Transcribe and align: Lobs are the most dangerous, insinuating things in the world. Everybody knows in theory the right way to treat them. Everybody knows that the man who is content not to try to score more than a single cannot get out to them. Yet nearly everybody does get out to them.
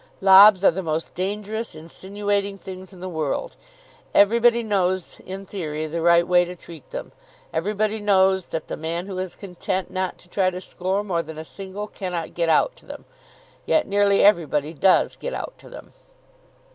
Lobs 0.19 0.63
are 0.63 0.71
the 0.71 0.81
most 0.81 1.13
dangerous, 1.13 1.75
insinuating 1.75 2.57
things 2.57 2.91
in 2.91 3.01
the 3.01 3.07
world. 3.07 3.55
Everybody 4.15 4.63
knows 4.63 5.19
in 5.27 5.45
theory 5.45 5.85
the 5.85 6.01
right 6.01 6.27
way 6.27 6.43
to 6.43 6.55
treat 6.55 6.89
them. 6.89 7.11
Everybody 7.53 7.99
knows 7.99 8.47
that 8.47 8.67
the 8.67 8.75
man 8.75 9.05
who 9.05 9.19
is 9.19 9.35
content 9.35 9.91
not 9.91 10.17
to 10.17 10.27
try 10.27 10.49
to 10.49 10.59
score 10.59 11.03
more 11.03 11.21
than 11.21 11.37
a 11.37 11.45
single 11.45 11.85
cannot 11.85 12.33
get 12.33 12.49
out 12.49 12.75
to 12.77 12.85
them. 12.87 13.05
Yet 13.67 13.85
nearly 13.87 14.23
everybody 14.23 14.73
does 14.73 15.15
get 15.15 15.35
out 15.35 15.53
to 15.59 15.69
them. 15.69 15.93